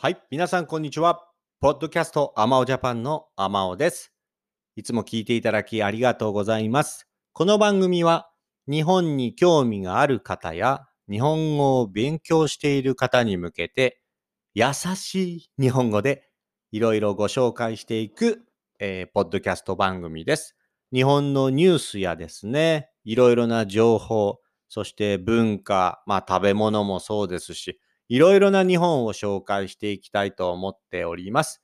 [0.00, 1.24] はい、皆さんこんにちは。
[1.60, 4.12] ポッドキャストアマオジャパンのアマオです。
[4.76, 7.08] いつも聞いていただきありがとうございます。
[7.32, 8.30] この番組は
[8.68, 14.00] 日本に興味がある方や日本語を勉強している方に向けて
[14.54, 16.28] 優しい日本語で
[16.70, 18.44] いろいろご紹介していく、
[18.78, 20.54] えーポッドキャスト番組です。
[20.92, 31.62] 日本のニュースやですね、いろいろな情報、そして文化、まあ食べ物もそうですし、いろいろな日本を紹介していきたいと思っております。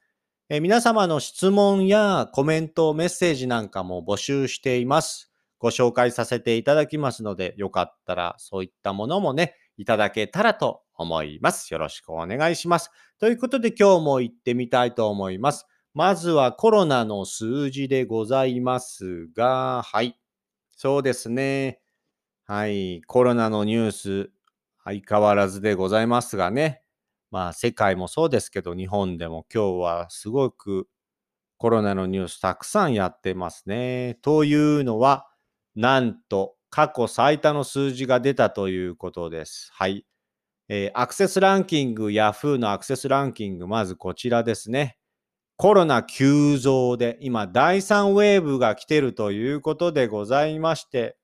[0.51, 5.30] え皆様の質問やコメント、メッセージなんかも募集しています。
[5.59, 11.73] ご紹介させていただきますので、よかったらそういったものもね、いただけたらと思います。
[11.73, 12.91] よろしくお願いします。
[13.19, 15.67] ということで今日も行ってみたいと思います。
[15.95, 20.19] まずはコロナの数字でございますが、はい。
[20.77, 21.81] そうですね。
[22.45, 23.00] はい。
[23.06, 24.31] コロナのニュース、
[24.85, 26.83] 相変わらずでございますがね。
[27.31, 30.89] まあ世界もそうですけど、日本でも今日はすごく
[31.59, 34.19] コロナのニュースたくさんやってますね。
[34.23, 35.27] というのは、
[35.77, 39.71] なんと過去最多の数字が出たということです。
[39.73, 40.07] はい。
[40.69, 44.99] えーアクセスランキング、Yahoo のアクセスランキング、まずこちらですね。
[45.57, 51.17] コロナ急増で、今、第3ウェーブが来てるということでございまして、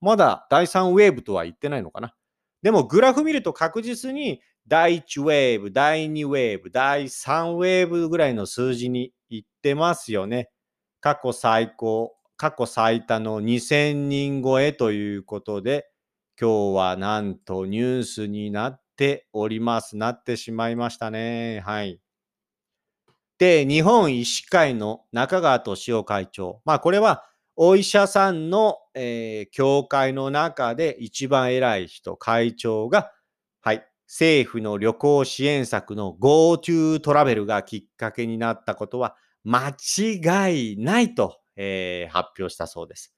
[0.00, 2.14] まだ第3ウェーブとは言ってないのかな。
[2.62, 10.50] でも、グラフ見ると確実に、第1ウェーブ、第2ウェーブ、第3ウェーブぐらいの数字にいってますよね。
[11.00, 15.88] 過去最高、過去最多の2000人超えということで、
[16.40, 19.96] 今日はなんとニュースになっております。
[19.96, 21.60] なってしまいましたね。
[21.60, 22.00] はい。
[23.38, 26.60] で、日本医師会の中川俊夫会長。
[26.64, 27.24] まあ、これは
[27.56, 33.12] お医者さんの、えー協会の中で一番偉い人、会長が、
[33.62, 43.14] はい、政府の旅行支援策の GoTo トラベルがきっかけになったことは間違いないと、えー発表したそうです。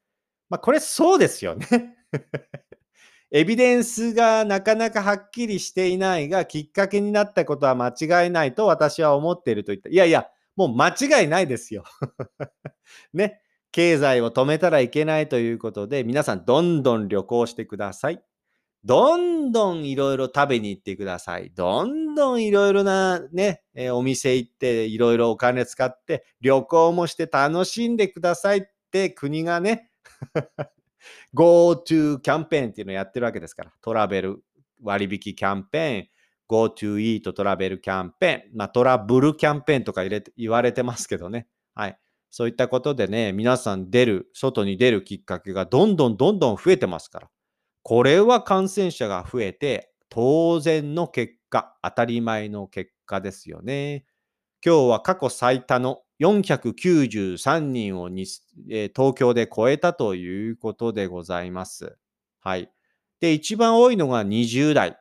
[0.48, 1.66] まあ、これそうですよね。
[3.30, 9.90] エビデンスがなかなかはっきりしていないが、きっかけになったことは間違いないと私は思っていると言った。
[9.90, 11.84] いやいや、もう間違いないですよ。
[13.12, 13.42] ね。
[13.72, 18.22] 経済を止めたらいけないということで、皆さんどんどん旅行してください。
[18.84, 21.50] どんどんいろいろ食べに行ってください。
[21.50, 29.90] どんどんいろいろなね、えーお店行っていろいろお金使って旅行もして楽しんでくださいって国がね、
[31.34, 33.72] GoTo キャンペーンっていうのをやってるわけですから。
[33.82, 34.42] トラベル
[34.82, 36.08] 割引キャンペーン、
[36.48, 41.48] GoTo Eat トラベルキャンペーン、まあトラブルキャンペーンとか入れて言われてますけどね。
[41.74, 41.98] はい。
[42.30, 47.30] そういったことでね、皆さん出る、外に出るきっかけがどんどんどんどん増えてますから。
[47.82, 54.04] これは感染者が増えて当然の結果、当たり前の結果ですよね。
[54.64, 58.26] 今日は過去最多の493人をに、
[58.70, 61.96] えー東京で超えたということでございます。
[62.40, 62.70] はい。
[63.20, 64.98] で、一番多いのが20代。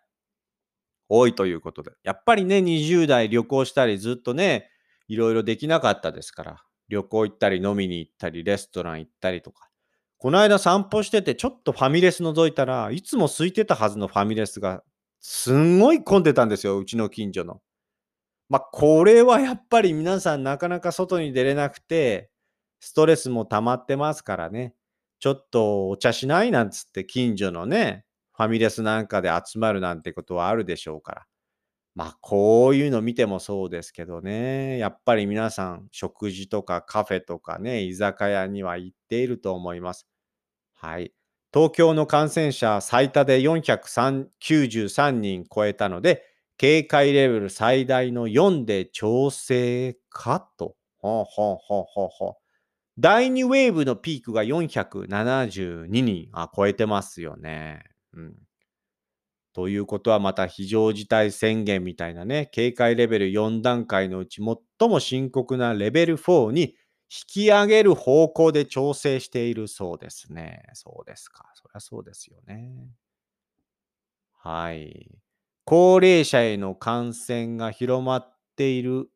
[1.10, 1.92] 多いということで。
[2.04, 4.70] やっぱりね、20代旅行したりずっとね、
[5.08, 6.67] いろいろできなかったですから。
[6.90, 9.70] 旅行行ったり飲みに行ったり、レストラン行ったりとか。
[10.18, 14.84] この間散歩してて、ちょっとファミレス覗いたらいつも空いてたはずのファミレスが、
[15.20, 17.62] すんごい混んでたんですよ、うちの近所の。
[18.50, 22.30] まあ、これはやっぱり皆さんなかなか外に出れなくて、
[22.80, 24.74] ストレスも溜まってますからね。
[25.20, 26.52] ちょっとお茶しない？
[26.52, 31.26] なんつって近所のね、ファミレスなんかで集まるなんてことはあるでしょうから。
[31.98, 34.78] まあ、こういうの見てもそうですけどね。
[34.78, 40.06] やっぱり皆さん、食事とかカフェとかね、居酒屋には行っていると思います。
[40.76, 41.12] はい。
[41.52, 46.24] 東京の感染者最多で493人超えたので、
[46.58, 50.76] 警戒レベル最大の4で調整かと。
[51.00, 52.34] ほうほうほうほうほう。
[53.00, 56.30] 第2ウェーブのピークが472人。
[56.32, 57.86] あ、超えてますよね。
[58.14, 58.36] うん。
[59.58, 64.40] ということはまた非常事態宣言みたいなね、警戒レベル4段階のうち
[64.80, 66.76] 最も深刻なレベル4に引
[67.28, 70.64] き上げる方向で調整しているそうですね。
[70.76, 71.50] そうですか。
[71.56, 72.92] そりゃそうですよね。
[74.34, 75.10] はい。
[75.66, 79.10] 高齢者への感染が広まっている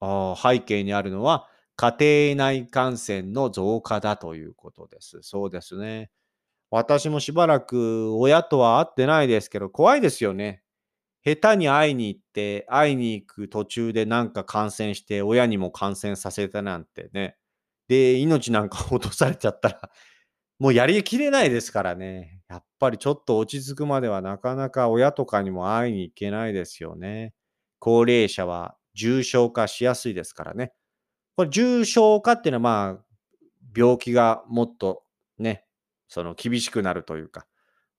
[0.00, 5.20] あ背景にあるのは、家庭内感染の増加だということです。
[5.22, 6.10] そうですね。
[6.70, 10.62] 私もしばらく親とは会ってないですけど、怖いですよね。
[11.24, 17.36] 下手に会いに行って、会いに行く途中でなんか感染して、親にも感染させたなんてね。
[17.88, 19.90] で、命なんか落とされちゃったら、
[20.58, 22.42] もうやりきれないですからね。
[22.48, 27.34] やっぱりちょっと落ち着くまではなかなか親とかにも会いに行けないですよね。
[27.78, 30.72] 高齢者は重症化しやすいですからね。
[31.36, 33.04] これ重症化っていうのはまあ、
[33.76, 35.04] 病気がもっと
[35.38, 35.65] ね、
[36.08, 37.46] その厳しくなるというか、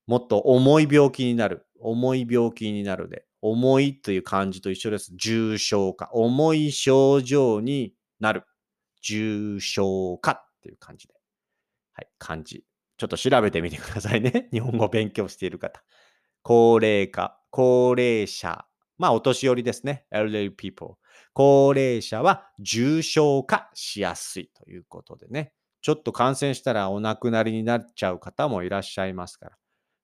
[0.08, 1.66] もっと重い病気になる。
[1.80, 5.12] 重い病気になるで、重いという漢字と一緒です。
[5.16, 6.10] 重症化。
[6.14, 8.44] 重い症状になる。
[9.02, 11.14] 重症化っていう感じで。
[11.94, 12.64] はい、漢字。
[12.98, 14.50] ちょっと調べてみてくださいね。
[14.54, 15.84] 日本語勉強している方。
[16.42, 18.66] 高齢化、高齢者。
[18.98, 20.08] まあ、お年寄りですね。
[20.12, 20.96] elderly people。
[21.34, 25.54] 高齢者は重症化しやすいということでね。
[25.88, 29.58] ちょっと感染したらお亡くなりになっちゃう方もいらっしゃいますから。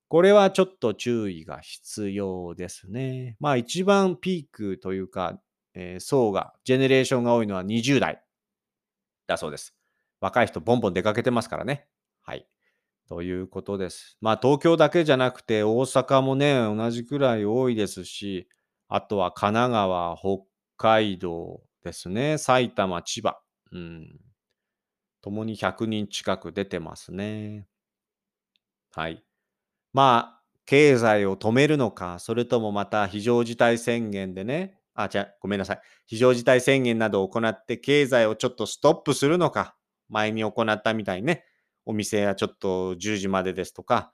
[0.08, 3.36] これはちょっと注意が必要ですね。
[3.42, 5.42] まあ一番ピークというか、
[5.74, 8.24] えー、層が、ジェネレーションが多いのは20代
[9.28, 9.76] だそうです。
[10.22, 11.86] 若い人ボンボン出かけてますからね。
[12.22, 12.48] はい。
[13.10, 14.18] ということです。
[14.22, 18.48] まあ東京だけじゃなくて大阪もね、同じくらい多いですし、
[18.88, 20.46] あとは神奈川、北
[20.78, 23.38] 海道ですね、埼玉、千葉。
[23.74, 24.33] うん。
[25.24, 27.68] ともに100人近く出てますね。
[28.92, 29.24] はい。
[29.94, 35.81] まあ、経済を止めるのか、それともまた非常事態宣言でね、あ、じゃごめんなさい。
[36.08, 39.75] 非常事態宣言などを行って経済をちょっとストップするのか、
[40.10, 41.46] 前に行ったみたいにね、
[41.86, 44.12] お店はちょっと10時までですとか、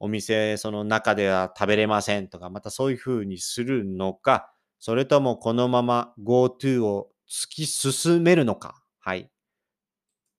[0.00, 8.82] お店その中では食べれませんとか、またそういうふうにするのか、それともこのまま GoTo を突き進めるのか。
[9.00, 9.30] はい。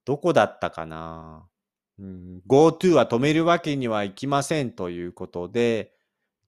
[0.05, 1.47] どこだったかな？
[1.99, 5.93] うん、GoTo は止めるわけにはいきませんということで、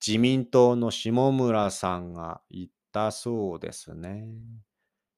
[0.06, 4.25] 自民党の下村さんが言ったそうですね。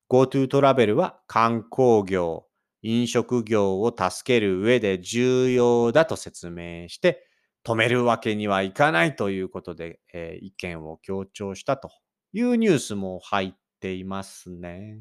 [0.10, 2.46] GoTo トラベルは観光業、
[2.82, 7.26] 飲食業を助ける上で重要だと説明して、
[7.66, 11.90] 止めるわけにはいかないということで、えー、意見を強調したと
[12.32, 15.00] いうニュースも入っていますね。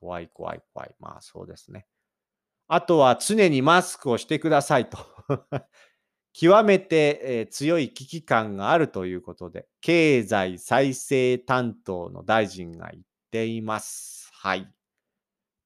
[0.00, 0.94] 怖い怖い怖い。
[0.98, 1.86] まあそうですね。
[2.74, 4.96] あとは常にマスクをしてくださいと
[6.32, 14.30] 極めて、え強い危機感があるということで、経済再生担当の大臣が言っています。
[14.32, 14.72] はい。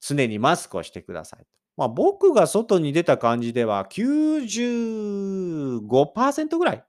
[0.01, 1.47] 常にマスクをしてください。
[1.77, 6.83] まあ、僕が外に出た感じでは95%ぐらい。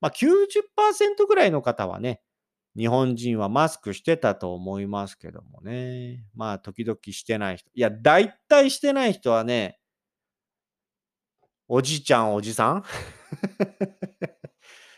[0.00, 2.22] まあ90%ぐらいの方はね、
[2.76, 6.24] 日本人はマスクしてたと思いますけどもね。
[6.34, 7.70] まあ、時々してない人。
[7.74, 9.78] いや、大体してない人はね、
[11.68, 12.84] おじちゃん、おじさん？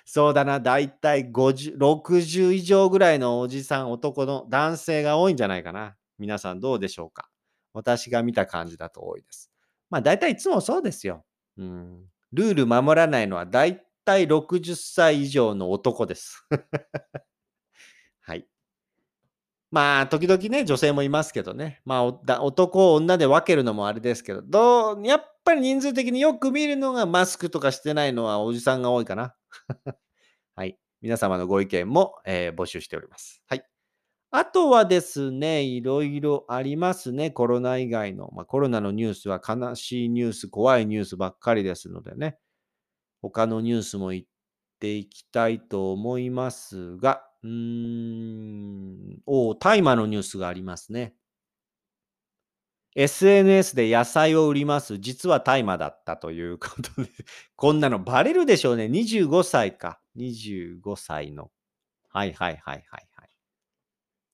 [0.05, 5.97] そうだな、大体50、60以上ぐらいのおじさん、男の男性が多いんじゃないかな。
[6.19, 7.29] 皆さんどうでしょうか
[7.73, 9.51] 私が見た感じだと多いです。
[9.91, 11.25] まあ大体いつもそうですよ。
[11.59, 12.05] うん。
[12.33, 16.47] ルール守らないのは大体60歳以上の男です。
[19.71, 21.81] まあ、時々ね、女性もいますけどね。
[21.85, 29.35] まあ、男女で分けるのもあれですけど、どう、やっぱり人数的によく見るのがマスクとかしてないのはおじさんが多いかな。
[30.55, 30.79] はい。
[31.01, 33.43] 皆様のご意見も、えー、募集しております。
[33.47, 33.65] はい。
[34.31, 37.31] あとはですね、いろいろありますね。
[37.31, 38.31] コロナ以外の。
[38.35, 42.39] まあ、コロナのニュースは悲しいニュース、怖いニュースばっかりですのでね。
[43.23, 44.25] 他のニュースも言っ
[44.79, 49.23] ていきたいと思いますが、うーん。
[49.27, 51.15] お大麻のニュースがありますね。
[52.95, 54.99] SNS で野菜を売ります。
[54.99, 57.11] 実は大麻だったということで、
[57.57, 58.89] こんなのバレるでしょうね。
[58.89, 60.01] 25歳か。
[60.15, 61.51] 25歳の。
[62.09, 63.31] はいはいはいはいはい。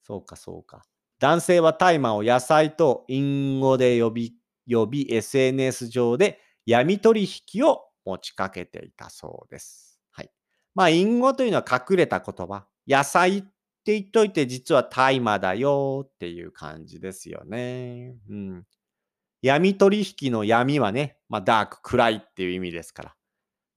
[0.03, 0.83] そうかそうか。
[1.19, 4.35] 男性は大麻を野菜と隠語で呼び、
[4.69, 10.01] 呼び SNS 上で闇取引を持ちかけていたそうです。
[10.11, 10.31] はい。
[10.75, 12.67] まあ、隠語というのは隠れた言葉。
[12.87, 13.43] 野菜っ
[13.85, 18.15] て言っといて実は大麻だよっていう感じですよね。
[18.29, 18.65] うん。
[19.43, 23.15] 闇取引の闇はね、まあダーク、暗いっていう意味ですから。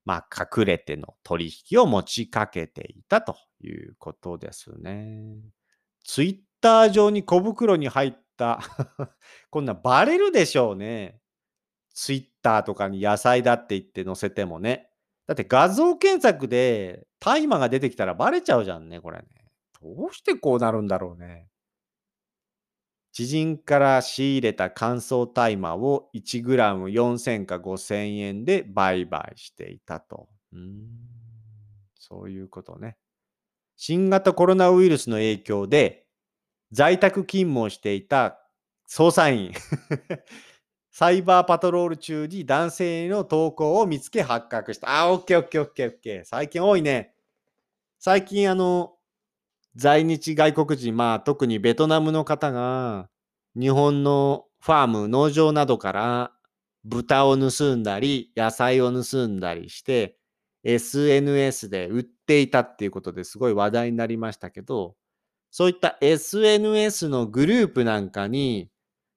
[0.04, 5.34] まあ隠れての取引を持ちかけていたということですね。
[6.04, 8.60] ツイッター上に小袋に入った
[9.50, 11.20] こんなバレるでしょうね。
[11.92, 14.88] ツイッターとかに野菜だって言って載せてもね。
[15.26, 19.24] だって画像検索で大麻が出てきたらバレちゃうじゃんね、これね。
[19.82, 21.48] どうしてこうなるんだろうね。
[23.12, 30.28] 知人から仕入れた乾燥大麻を 1g4000 か5000円で売買していたと。
[30.52, 30.84] うん、
[31.98, 32.98] そういうことね。
[33.76, 36.06] 新型コロナウイルスの影響で
[36.72, 38.38] 在宅勤務をしていた
[38.88, 39.52] 捜査員
[40.98, 44.98] サイバーパトロール中に男性の投稿を見つけ発覚した。
[44.98, 46.24] あ、オッケーオッケーオッケーオッケー。
[46.24, 47.12] 最近多いね。
[47.98, 48.94] 最近あの、
[49.74, 53.10] 在日外国人、まあ特にベトナムの方が、
[53.54, 56.32] 日本のファーム、農場などから
[56.82, 60.16] 豚を盗んだり、野菜を盗んだりして、
[60.64, 64.96] SNS で売っていたっていうことですごい話題になりましたけど、
[65.50, 68.70] そういった SNS のグループなんかに、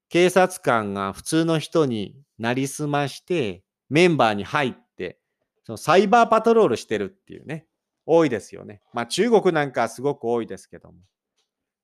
[0.09, 5.19] 警察官が普通の人になりすまして、メンバーに入って、
[5.63, 7.65] そのサイバーパトロールしてるっていうね、
[8.05, 8.81] 多いですよね。
[8.93, 10.97] まあ中国なんかすごく多いですけども。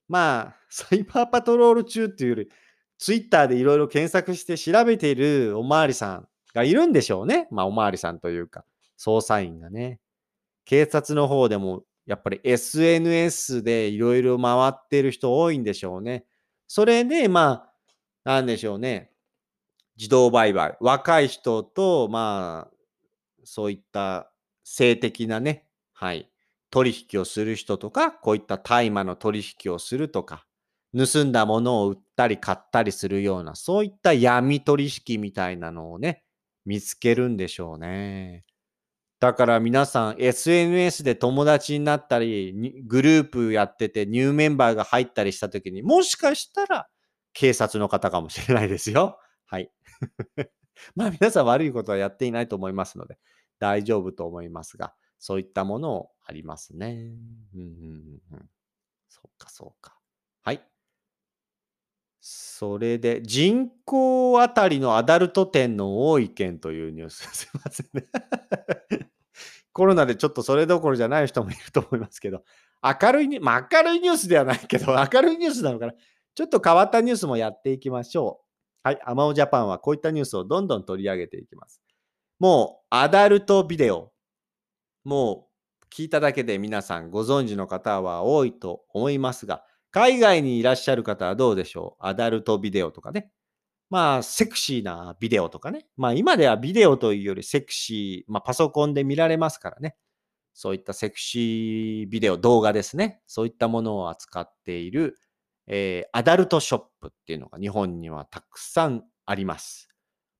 [0.08, 2.48] まあ、サイバーパトロール中っていうより、
[2.98, 7.48] ツイッターでいろいろ検索して調べているおまわりさんがいるんでしょうね。
[7.50, 8.64] まあおまわりさんというか、
[8.98, 10.00] 捜査員がね。
[10.64, 16.24] 警察の方でもやっぱり SNS でいろいろ回ってる人多いんでしょうね。
[16.68, 17.65] それで、まあ、
[18.26, 19.12] なんでしょうね。
[19.96, 20.76] 自動売買。
[20.80, 22.76] 若い人と、まあ、
[23.44, 24.32] そういった
[24.64, 26.28] 性的なね、はい、
[26.70, 30.44] 取引をする人とか、こういった大麻の取引をするとか、
[30.92, 36.24] 盗んだものを売ったり買ったりするような、そういった闇取引みたいなのをね、
[36.64, 38.44] 見つけるんでしょうね。
[39.20, 46.88] だから皆さん SNS で友達になったり、グループやっててニューメンバーが入ったりした時に、もしかしたら
[47.36, 49.20] 警察の方かもしれないですよ。
[49.44, 49.70] はい。
[50.96, 53.18] まあ皆さん悪いことはやっていないと思いますので、
[53.58, 57.14] 大丈夫と思いますが、そういったものをありますね。
[57.54, 58.50] うんうんうん。
[59.08, 59.98] そうかそうか。
[60.42, 60.66] はい。
[62.20, 67.28] それで、人口あたりのアダルト店の多い県というニュース。
[67.36, 68.06] すいませんね。
[69.72, 72.44] コロナでちょっとそれどころじゃない人もいると思いますけど、
[72.82, 75.94] 明るいに、まあ、明るいニュースではないけど、明るいニュースなのかな。
[76.36, 78.42] ちょっと変わったニュースもやっていきましょ
[78.84, 78.88] う。
[78.88, 81.80] はい、アマオジャパンはこういったニュースをどんどん取り上げていきます。
[82.38, 84.12] もう、アダルトビデオ。
[85.02, 85.48] も
[85.80, 92.06] う、聞いただけで皆さんご存知の方は多いと思いますが、海外にいらっしゃる方はどうでしょう？
[92.06, 93.30] アダルトビデオとかね。
[93.88, 95.86] まあ、セクシーなビデオとかね。
[95.96, 99.96] まあ、今ではビデオというよりセクシー、まあ、パソコンで見られますからね。
[100.52, 103.22] そういったセクシービデオ、動画ですね。
[103.26, 105.18] そういったものを扱っている、
[105.66, 109.88] えー、アダルトショップっていうのが日本にはたくさんあります。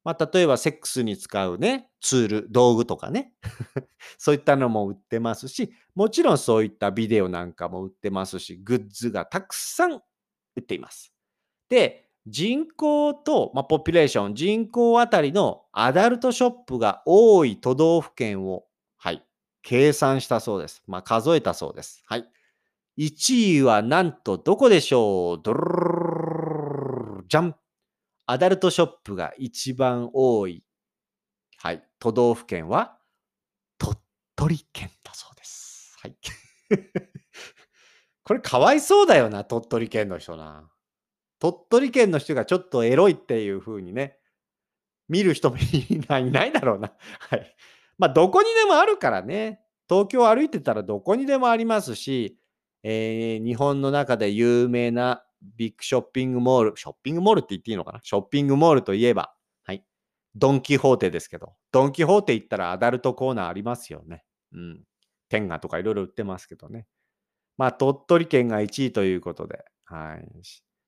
[0.06, 3.32] まあ、例えばセックスに使うね、ツール、道具とかね。
[4.18, 11.12] そういったのも売ってますし、もちろんそういったビデオなんかも売ってますし、グッズがたくさん売っています。
[11.68, 18.64] で、人口と、まあ、ポピュレーション、人口あたりのアダルトショップが多い都道府県を、
[18.98, 19.26] はい、
[19.62, 20.84] 計算したそうです。
[20.86, 22.04] まあ、数えたそうです。
[22.06, 22.30] はい。
[22.98, 25.42] 1位はなんとどこでしょう？
[25.42, 25.66] ドルル
[27.18, 27.54] ルじゃん
[28.26, 30.64] アダルトショップが一番多い、
[31.58, 32.98] はい、都道府県は
[33.78, 33.96] 鳥
[34.34, 35.96] 取県だそうです。
[36.02, 36.16] はい。
[38.24, 40.68] これかわいそうだよな、鳥取県の人な。
[41.38, 44.18] 鳥取県の人がちょっとエロいっていう風にね、
[45.08, 45.60] 見る人もい
[46.08, 46.92] ないいないだろうな。
[47.30, 47.56] はい。
[47.98, 49.60] まあ、どこにでもあるからね。
[49.88, 52.36] 東京歩いてたらどこにでもありますし、
[52.88, 57.98] えー、日本の中で有名なビッグショッピングモール、ショッピングモールって言っていいのかな？
[58.04, 59.84] ショッピングモールといえば、はい。
[60.36, 64.24] ドン・キホーテですけど、ドン・キホーテ行ったらアダルトコーナーありますよね。
[64.52, 64.84] うん。
[65.28, 66.86] 天下とかいろいろ売ってますけどね。
[67.56, 70.28] まあ、鳥取県が1位ということで、はい。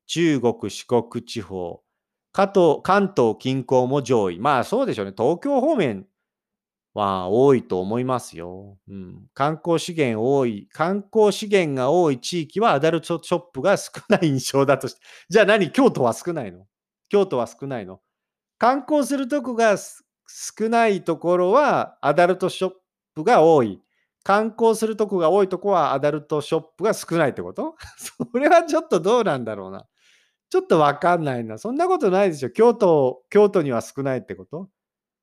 [0.06, 1.82] 中国、四国地方、
[2.30, 4.38] 関東、関東近郊も上位。
[4.38, 5.14] まあそうでしょうね。
[5.16, 6.06] 東京方面
[6.94, 8.76] は多いと思いますよ。
[8.88, 15.00] うん、観光資源多い、観光資源が多い地域はアダルトショップが少ない印象だとして。
[15.28, 15.70] じゃあ何？
[15.70, 16.66] 京都は少ないの？
[17.08, 18.00] 京都は少ないの？
[18.58, 22.72] 観光するとこが少ないところはアダルトショッ
[23.14, 23.80] プが多い。
[24.24, 27.76] 観光するとこが多いとこはアダルトショップが少ないってこと？
[27.96, 29.86] それはちょっとどうなんだろうな。
[30.50, 31.58] ちょっとわかんないな。
[31.58, 32.50] そんなことないでしょ。
[32.50, 34.68] 京都、京都には少ないってこと？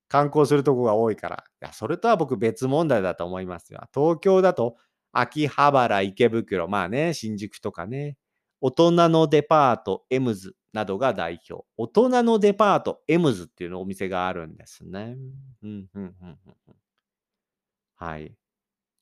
[0.07, 1.43] 観光するとこが多いから。
[1.61, 3.81] いや、それとは僕別問題だと思いますよ。
[3.93, 4.77] 東京だと、
[5.13, 8.17] 秋葉原、池袋、まあね、新宿とかね、
[8.61, 11.65] 大人のデパート、エムズなどが代表。
[11.77, 15.15] 大人のデパート、エムズっていうのお店があるんですね。
[15.63, 16.75] うん、うん、うん、うん。
[17.95, 18.35] はい。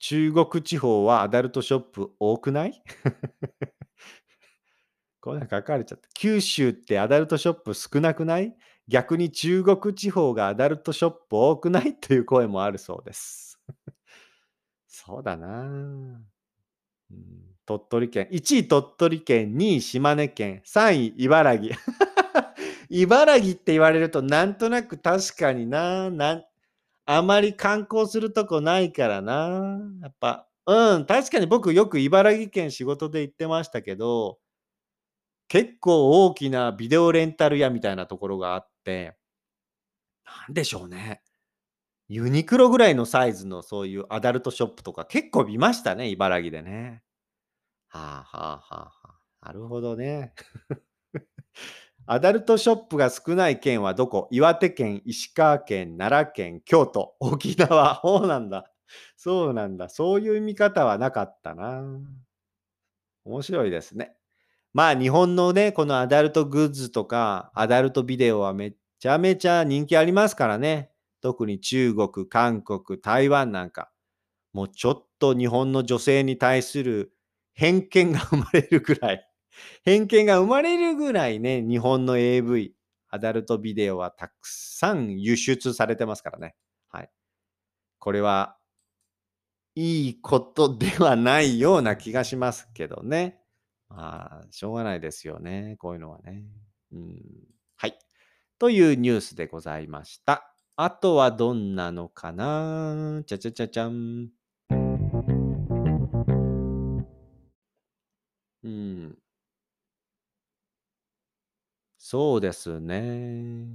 [0.00, 2.82] 中国地方はアダルトショップ多くない？
[5.20, 6.08] これなんか書かれちゃった。
[6.14, 8.54] 九州ってアダルトショップ少なくない？
[8.88, 11.96] 逆に中国地方がアダルトショップ多くない？
[11.96, 13.60] という声もあるそうです。
[14.86, 16.26] そうだな、うん、
[17.66, 18.28] 鳥取県。
[18.30, 21.76] 1位鳥取県、2位島根県、3位茨城。
[22.90, 26.44] 茨城って言われるとなんとなく確かになな
[27.06, 29.78] あまり観光するとこないからな。
[30.02, 34.38] やっぱうん、確かに僕よく茨城県仕事で行ってましたけど、
[35.48, 38.73] 結構大きなビデオレンタル屋みたいなところがあって、
[40.26, 41.22] なんでしょうね。
[42.08, 47.02] ユニクロぐらいのサイズのそういうアダルトショップとか結構見ましたね、茨城でね。
[47.88, 48.92] はあはあはあは
[49.42, 49.46] あ。
[49.48, 50.34] なるほどね。
[52.06, 54.28] アダルトショップが少ない県はどこ？
[54.30, 58.00] 岩手県、石川県、奈良県、京都、沖縄。
[58.04, 58.70] そうなんだ。
[59.16, 59.88] そうなんだ。
[59.88, 61.82] そういう見方はなかったな。
[63.24, 64.16] 面白いですね。
[64.74, 70.90] まあ日本のね、このアダルトグッズとか、アダルトビデオはめちゃめちゃ人気ありますからね。
[71.22, 73.90] 特に中国、韓国、台湾なんか。
[74.52, 77.12] もうちょっと日本の女性に対する
[77.54, 79.28] 偏見が生まれるぐらい、
[79.84, 82.74] 偏見が生まれるぐらいね、日本の AV、
[83.10, 86.56] アダルトビデオはたくさん輸出されてますからね。
[86.88, 87.10] はい。
[88.00, 88.56] これは、
[89.76, 93.43] いいことではないような気がしますけどね。
[93.96, 95.76] まあ、しょうがないですよね。
[95.78, 96.44] こういうのはね。
[96.92, 97.22] うん。
[97.76, 97.96] はい。
[98.58, 100.52] というニュースでございました。
[100.76, 103.22] あとはどんなのかな？
[103.26, 104.30] ちゃちゃちゃちゃん。
[108.64, 109.16] うん。
[111.98, 113.68] そうですね。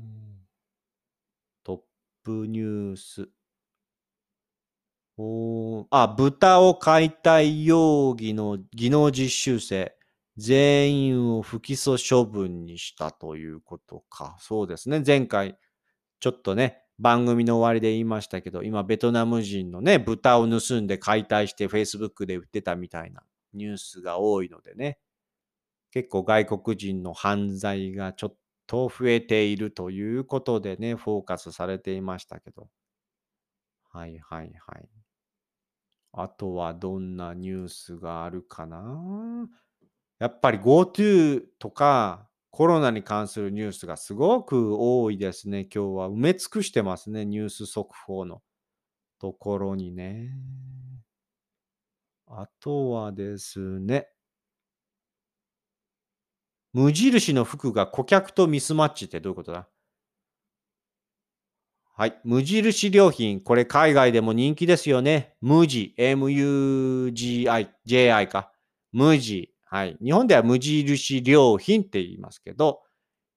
[1.64, 1.80] トッ
[2.24, 3.30] プニュース。
[5.18, 9.94] おあ、豚を解体容疑の技能実習生、
[10.40, 14.38] 全員を不起訴処分にしたということか。
[14.40, 15.04] そうですね。
[15.06, 15.58] 前回、
[16.22, 24.98] ちょっとね、番組の終わりで言いましたけど、今、ベトナム人のね、豚を盗んで解体して Facebook で売ってたみたいなニュースが多いのでね、
[25.92, 32.70] 結構外国人の犯罪がちょっと増えているということでね、フォーカスされていましたけど。
[33.92, 34.90] はいはいはい。
[36.14, 39.48] あとはどんなニュースがあるかな？
[40.20, 45.62] やっぱり GoTo とかコロナに関するニュースがすごく多いですね。
[45.74, 47.26] 今日は埋め尽くしてますね。
[47.26, 48.42] ニュース速報の
[49.20, 50.32] ところにね。
[52.28, 54.10] あとはですね。
[56.74, 59.68] 無印の服が顧客とミスマッチってどういうことだ？
[61.96, 62.20] はい。
[62.24, 63.40] 無印良品。
[63.42, 65.36] これ海外でも人気ですよね。
[65.42, 65.96] 無地。
[65.98, 67.74] M-U-G-I。
[67.86, 68.52] J-I か。
[68.92, 69.56] 無地。
[69.72, 69.98] はい。
[70.04, 72.82] 日本では無印良品って言いますけど、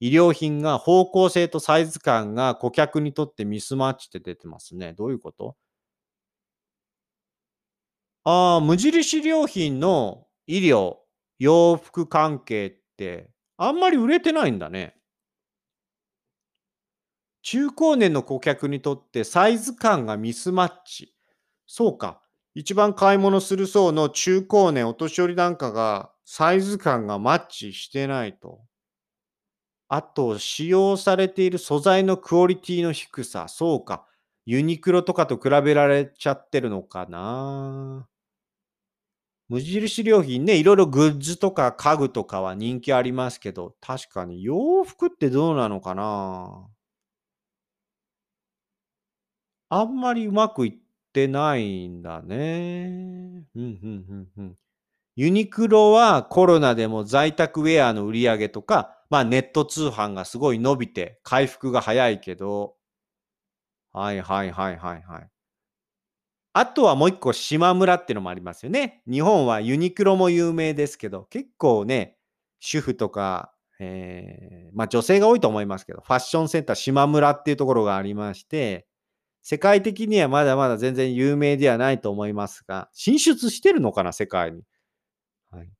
[0.00, 4.94] 医療品が方向性とサイズ感が顧客にとってミスマッチって出てますね。
[4.94, 5.56] どういうこと？
[8.24, 10.96] ああ、無印良品の医療、
[11.38, 14.96] 洋服関係ってあんまり売れてないんだね。
[17.42, 21.14] 中高年の顧客にとってサイズ感がミスマッチ。
[21.66, 22.22] そうか。
[22.54, 28.64] 一番買い物する層の中高年、お年寄りなんかがサイズ感がマッチしてないと。
[29.88, 33.46] あと、使用されている素材のクオリティの低さ。
[33.48, 34.06] そうか。
[34.46, 38.08] ユニクロとかと比べられちゃってるのかな。
[39.48, 46.68] 無印良品ね、いろいろグッズとか家具とかは人気ありますけど、確かに洋服ってどうなのかな
[49.70, 50.72] あんまりうまくいっ
[51.12, 53.46] てないんだね。
[53.54, 54.58] うん、うん、うん、うん。
[55.16, 62.74] ユニクロはコロナでも在宅ウェアの売り上げとか、まあネット通販がすごい伸びて回復が早いけど、
[63.92, 65.28] はいはいはいはいはい。
[66.54, 69.02] あとはもう一個島村っていうのもありますよね。
[69.10, 72.18] 日本はユニクロも有名ですけど、結構ね、
[72.60, 78.86] 主婦とか、えーまあ女性が多いと思いますけど、ファッションセンター島村っていうところがありまして、
[79.42, 84.62] 世界的にはまだまだ全然有名ではないと思いますが、進出してるのかな、世界に。
[85.52, 85.70] はい、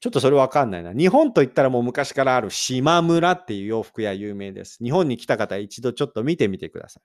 [0.00, 0.92] ちょっとそれわかんないな。
[0.92, 4.78] 日本といったらもう昔からある島村っていう洋服屋有名です。
[4.82, 7.02] 日本に来た方一度ちょっと見てみてください。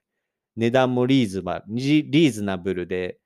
[0.56, 3.18] 値段もリーズバリリーズナブルで、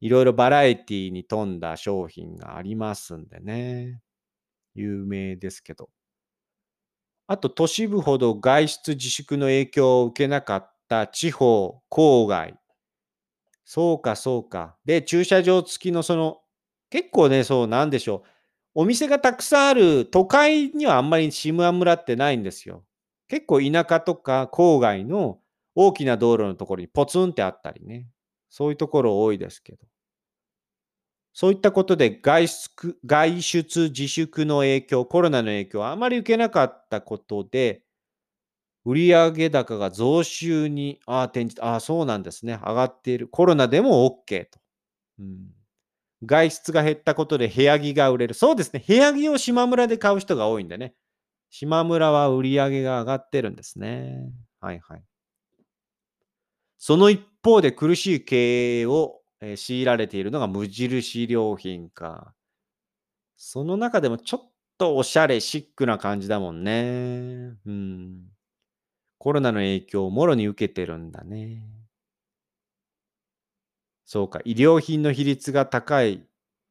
[0.00, 4.00] いろいろバラエティに富んだ商品がありますんでね。
[4.74, 5.90] 有名ですけど。
[7.28, 12.56] あと、都市部ほど外出自粛の影響を受けなかった地方、郊外。
[13.64, 14.76] そうか、そうか。
[14.84, 16.38] で、駐車場付きのその、
[16.96, 18.28] 結構ね、そうなんでしょう。
[18.80, 22.84] お店がたくさんある都会にはあんまり島村ってないんですよ。
[23.28, 25.38] 結構田舎とか郊外の
[25.74, 28.08] 大きな道路のところにポツンってあったりね。
[28.48, 29.86] そういうところ多いですけど。
[31.34, 37.82] そういったことで外出外出自粛の影響、コロナの影響をあまり受けなかったことで、
[38.86, 42.58] 売上高が増収にああ転じあそうなんですね。
[42.64, 43.28] 上がっている。
[43.28, 44.58] コロナでも OK と。
[45.18, 45.55] うん、
[46.24, 48.34] 外出が減ったことで部屋着が売れる。
[48.34, 48.82] そうですね。
[48.86, 50.94] 部屋着を島村で買う人が多いんでね。
[51.50, 54.30] 島村は売り上げが上がってるんですね。
[54.60, 55.02] はいはい。
[56.78, 62.34] その一方で苦しい経営を強いられているのが無印良品か。
[63.36, 67.56] その中でもちょっとおしゃれ、シックな感じだもんね。
[67.66, 68.24] うん。
[69.18, 71.62] コロナの影響をもろに受けてるんだね。
[74.06, 76.22] そうか、医療品の比率が高い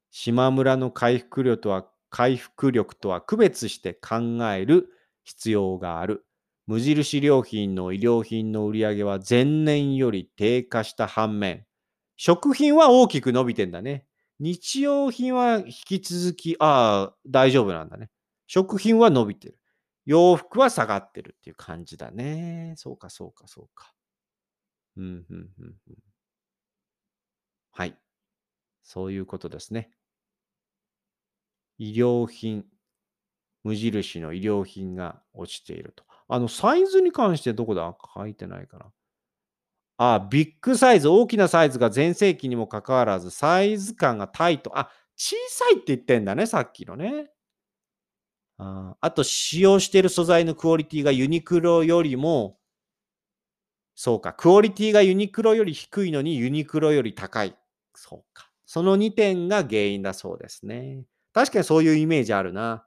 [0.09, 4.17] 島村の回復力とは回復力とは区別して考
[4.53, 4.87] える
[5.25, 6.25] 必要がある。
[6.65, 11.65] 無印良品の医療品の売り上げは前年より低下した反面、
[12.15, 14.05] 食品は大きく伸びてんだね。
[14.39, 18.09] 日用品は引き続き、ああ、大丈夫なんだね。
[18.47, 19.57] 食品は伸びてる。
[20.05, 22.73] 洋服は下がってるっていう感じだね。
[22.77, 23.93] そうか、そうか、そうか。
[24.97, 25.97] うん、うん、うん、うん。
[27.77, 27.97] はい。
[28.83, 29.91] そういうことですね。
[31.77, 32.63] 医療品、
[33.65, 36.05] 無印の医療品が落ちていると。
[36.29, 37.93] あの、サイズに関してどこだ？
[38.15, 38.85] 書いてないかな。
[39.97, 44.77] あ、ビッグサイズ、大きなサイズが全盛期にもかかわらず、サイズ感がタイト。
[44.79, 47.29] あ、小さいって言ってんだね、さっきのね。
[48.57, 52.57] ああと、使用している素材のクオリティがユニクロよりも、
[53.95, 57.57] そうか、クオリティがユニクロより低いのにユニクロより高い。
[57.99, 58.49] そうか。
[58.65, 61.05] その2点が原因だそうですね。
[61.33, 62.85] 確かにそういうイメージあるな。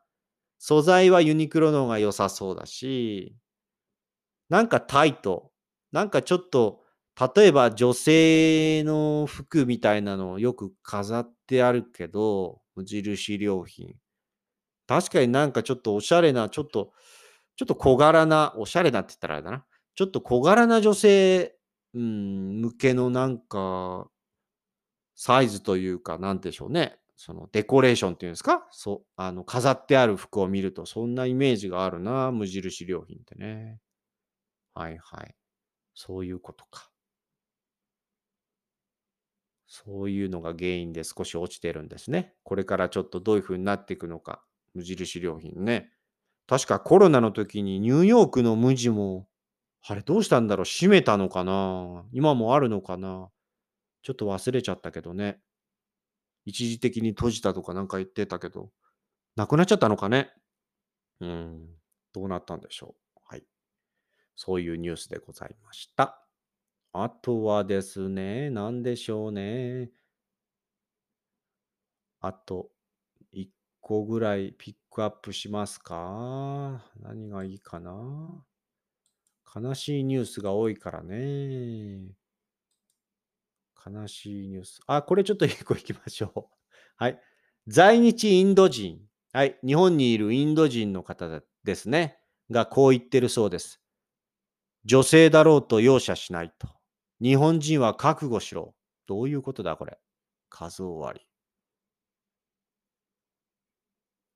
[0.58, 3.36] 素材はユニクロの方が良さそうだし、
[4.48, 5.52] なんかタイト。
[5.92, 6.80] なんかちょっと、
[7.36, 13.94] 例えば女性の服みたいなのをよく飾ってあるけど、無印良品。
[14.86, 16.92] 確かになんかちょっとおしゃれな、ちょっと、
[17.56, 19.64] ちょっと小柄な、おしゃれなって言ったらあれだな。
[19.94, 21.56] ちょっと小柄な女性、
[21.94, 24.08] うん、向けのなんか、
[25.20, 26.96] サイズというか、なんでしょうね。
[27.16, 28.68] そのデコレーションっていうんですか？
[28.70, 33.80] そう、あの、飾ってある服を見ると、そんなイメージがあるな、無印良品ってね。
[34.74, 35.34] はいはい。
[35.96, 36.88] そういうことか。
[39.66, 42.34] そういうのが原因で少し落ちてるんですね。
[42.44, 44.44] これからちょっとどういう風になっていくのか。
[44.72, 45.90] 無印良品ね。
[46.46, 49.26] 確かコロナの時にニューヨークの無地も、
[49.84, 50.64] あれどうしたんだろう？
[50.64, 52.04] 閉めたのかな？
[52.12, 53.28] 今もあるのかな？
[54.08, 55.38] ちょっと忘れちゃったけどね。
[56.46, 58.70] 一時的に閉じたとかなんか言ってたけど、
[59.36, 60.32] なくなっちゃったのかね。
[61.20, 61.66] うん、
[62.14, 63.20] どうなったんでしょう。
[63.26, 63.44] はい。
[64.34, 66.26] そういうニュースでございました。
[66.94, 69.90] あとはですね、何でしょうね。
[72.20, 72.70] あと、
[73.34, 73.48] 1
[73.82, 78.42] 個ぐらいピックアップしますか何がいいかな
[79.54, 82.17] 悲しいニュースが多いからね。
[83.90, 84.80] 悲しいニュース。
[84.86, 86.44] あ、これちょっと一個いきましょう。
[86.96, 87.20] はい。
[87.66, 89.00] 在日インド人。
[89.32, 89.58] はい。
[89.64, 92.18] 日本にいるインド人の方ですね。
[92.50, 93.82] がこう言ってるそうです。
[94.84, 96.68] 女性だろうと容赦しないと。
[97.20, 98.74] 日本人は覚悟しろ。
[99.06, 99.98] どういうことだ、これ。
[100.48, 101.26] 数終わり。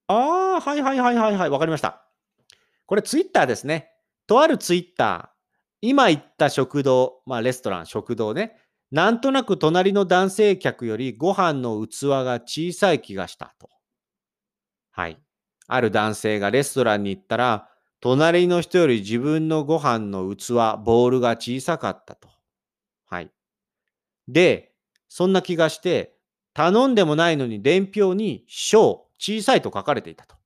[0.09, 0.15] あ
[0.57, 1.51] あ、はいはいはいはいはい。
[1.51, 2.07] わかりました。
[2.87, 3.91] これツイッターですね。
[4.27, 5.29] とあるツイッター。
[5.81, 8.62] 今言った食堂、まあレストラン、食堂ね。
[8.93, 13.71] なんとなく隣の男性客よりご飯の器が小さい気がしたと。
[14.91, 15.19] はい。
[15.67, 20.53] ある男性がレストランに行ったら、隣の人より自分のご飯の器、
[20.85, 22.29] ボールが小さかったと。
[23.07, 23.31] はい。
[24.29, 24.75] で、
[25.09, 26.15] そんな気がして、
[26.53, 30.37] 頼んでもないのに伝票に小、小さいと書かれていたと。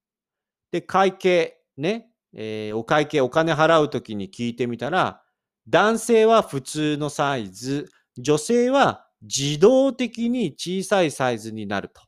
[0.70, 5.22] で、会計、ね、えー、お会計、お金払うときに聞いてみたら、
[5.68, 12.02] 男性は普通のサイズ、女性は自動的に小さいサイズになると。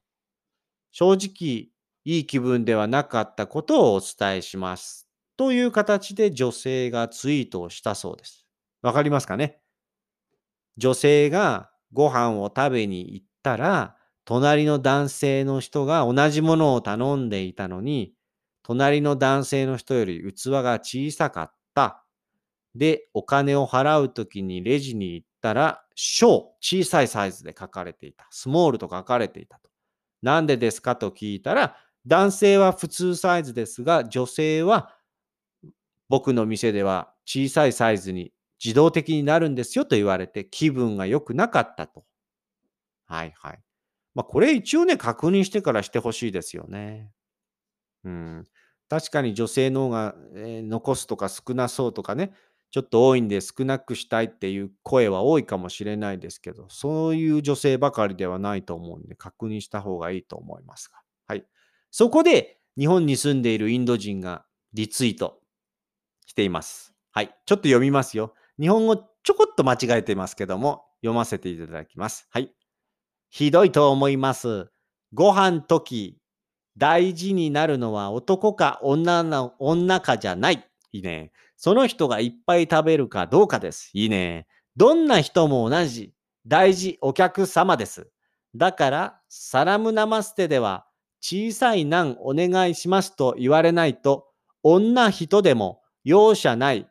[0.92, 1.68] 正直、
[2.04, 5.08] いい気分ではなかったことをお伝えします。
[5.36, 8.46] という形で女性がツイートをしたそうです。
[8.82, 9.60] わかりますかね？
[10.76, 18.12] 女性がご飯を食べに行ったら、隣の男性の人が同じものを頼んでいたのに、
[18.62, 22.04] 隣の男性の人より器が小さかった。
[22.74, 28.27] で、お金を払うときにレジに行ったら、小、小さいサイズで書かれていた。
[28.31, 29.70] スモールと書かれていたと。
[30.22, 34.94] なんでですかと聞いたら、男性は普通サイズですが、女性は
[36.09, 42.05] 僕の店では小さいサイズに自動的になるんですよと言われて気分が良くなかったと。
[43.07, 43.61] はいはい。
[44.14, 47.11] まあこれ一応ね、確認してからしてほしいですよね。
[48.05, 48.48] うん。
[48.88, 52.33] 確かに女性の方が、えー、残すとか少なそうとかね、
[52.70, 60.98] ちょっと多いんで少なくしたいっていう声は多いかもしれないですけど、そういう女性ばかりではないと思うんで、確認した方がいいと思いますが。
[61.26, 61.46] はい。
[61.90, 65.40] そこで、日本に住んでいるインド人がリツイート
[66.26, 66.94] しています。
[67.11, 67.35] はい。
[67.46, 68.35] ちょっと読みますよ。
[68.61, 72.28] 日本語ちょこっと間違えてますけども、読ませていただきます。
[72.31, 72.52] はい。
[73.31, 74.70] ひどいと思います。
[75.12, 76.18] ご飯時、
[76.76, 80.64] 大事になるのは男か女の女かじゃない。
[80.98, 81.32] いいね。
[81.56, 83.90] その人がいっぱい食べるかどうかです。
[83.94, 84.46] いいね。
[84.76, 86.12] どんな人も同じ。
[86.46, 88.11] 大事お客様です。
[88.56, 90.87] だから、サラムナマステでは、
[91.20, 94.28] 小さい難お願いしますと言われないと、
[94.62, 96.88] 女人でも容赦ない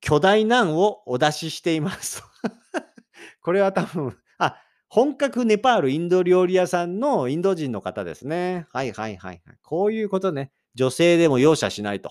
[0.00, 2.22] 巨大難をお出ししています。
[3.40, 8.66] これは多分、あ、本格ネパールインド料理屋さんのインド人の方ですね。
[8.72, 9.40] はいはいはい。
[9.62, 10.52] こういうことね。
[10.74, 12.10] 女性でも容赦しないと。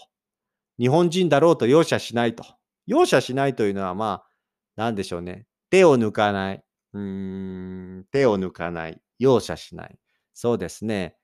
[0.82, 2.44] 日本人だろうと容赦しないと。
[2.88, 4.28] 容赦しないというのは、まあ、
[4.76, 5.46] なんでしょうね。
[5.70, 6.63] 手を抜かない。
[6.94, 9.00] うーん、手を抜かない。
[9.20, 10.00] 容赦しない。
[10.34, 11.15] そうですね。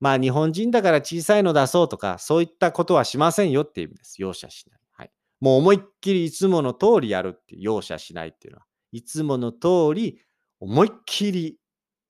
[0.00, 4.20] まあ、日本人だから小さいの出そうとか、そういったことはしませんよっていう意味です。
[4.20, 4.80] 容赦しない。
[4.92, 5.10] はい。
[5.40, 8.66] もう思いっきりいつもの通りやるっていう、容赦しないっていうのは。
[8.92, 10.20] いつもの通り、
[10.60, 11.58] 思いっきり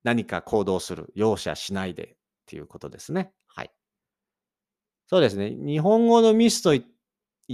[0.03, 1.13] 何か行動する。
[1.15, 3.33] 容赦しないでっていうことですね。
[3.47, 3.71] はい
[5.11, 5.51] そうですね。
[5.51, 6.83] 日本語のミスと言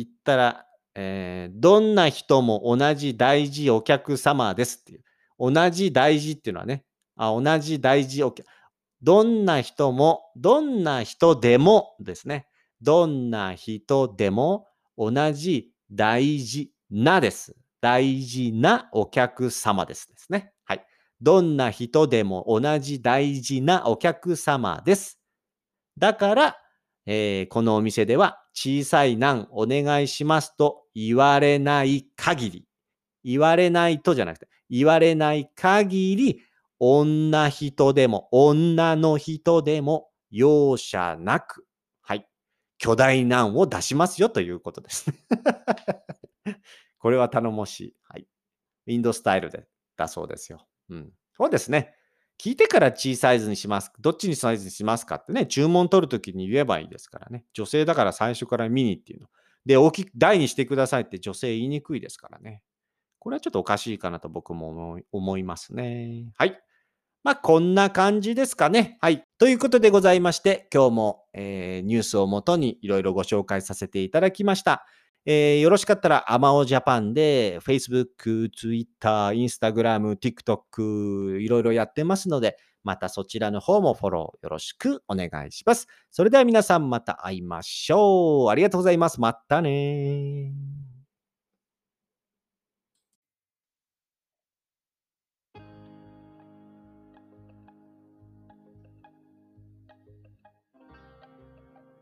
[0.04, 5.04] ったら、えー、どんな人も同じ大事お客様ですっていう。
[5.38, 6.84] 同じ大事っていうのはね、
[7.16, 8.46] あ同じ大事お客、
[9.00, 12.46] どんな人も、どんな人でもですね。
[12.82, 14.66] どんな人でも
[14.98, 17.56] 同じ大事なです。
[17.80, 20.52] 大事なお客様ですですね。
[20.66, 20.86] はい。
[21.22, 25.18] どんな人でも同じ大事なお客様です。
[25.96, 26.56] だから、
[27.06, 32.64] えー、このお店では小さい難お願いしますと言われない限り、
[33.24, 36.42] 言われないとじゃなくて、言われない限り、
[36.78, 41.64] 女人でも、女の人でも容赦なく、
[42.02, 42.26] はい、
[42.78, 45.06] 巨大難を出しますよということです
[46.98, 47.96] これは頼もしい。
[48.08, 48.26] はい。
[48.86, 49.66] インドスタイルで
[49.96, 50.66] だそうですよ。
[50.88, 51.12] うん。
[51.36, 51.94] そうですね。
[52.38, 53.92] 聞いてから小サイズにします。
[53.98, 57.44] どっちにサイズにしますかってね、注文取るときに言えばいいですからね。
[57.52, 59.28] 女性だから最初からミニっていうの。
[59.64, 62.62] で、大きく、大にしてくださいって女性言いにくいですからね。
[63.18, 66.32] これはちょっとおかしいかなと僕も思いますね。
[66.36, 66.60] はい。
[67.24, 68.98] まあ、こんな感じですかね。
[69.00, 69.24] はい。
[69.38, 74.86] ということでございまして、今日も、えー、ニュースをもとにいろいろご紹介させていただきました。
[75.28, 85.88] えー、よろしかったら、アマオジャパンで、Facebook、Twitter、Instagram、TikTok、いろいろやってますので、またそちらの方もフォローよろしくお願いします。
[86.12, 88.48] それでは皆さんまた会いましょう。
[88.50, 89.20] ありがとうございます。
[89.20, 90.52] またね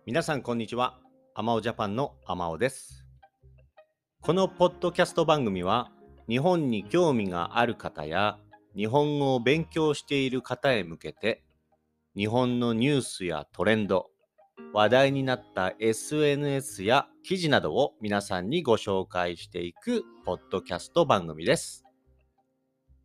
[0.04, 0.98] 皆さんこんにちは。
[1.34, 3.03] アマオジャパンのアマオです。
[4.24, 5.90] このポッドキャスト番組は
[6.30, 8.38] 日本に興味がある方や
[8.74, 11.44] 日本語を勉強している方へ向けて
[12.16, 14.06] 日本のニュースやトレンド
[14.72, 21.84] 話題になった SNS や記事などを皆さんにご紹介していくポッドキャスト番組です。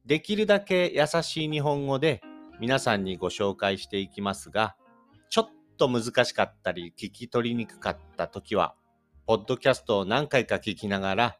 [0.06, 2.22] できるだけ優しい日本語で
[2.62, 4.78] 皆さんにご紹介していきますが、
[5.30, 8.74] ちょっと難しかったり聞き取りにくかった時は
[9.30, 11.38] ポッドキャストを何回か聞きながら、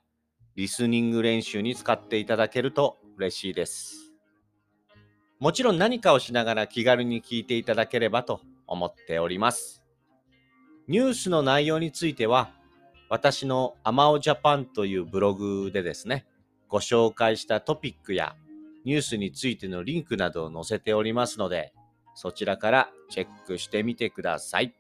[0.56, 4.14] リスニング練習に使っていただけると嬉しいです。
[5.40, 9.84] もちろん何かをしながら気軽に聞いていただければと思っております。
[10.88, 12.52] ニュースの内容については、
[13.10, 16.28] 私のアマオジャパンというブログでですね、
[16.68, 18.36] ご紹介したトピックや
[18.86, 21.74] ニュースについてのリンクなどを載せておりますので、
[22.14, 24.79] そちらからチェックしてみてください。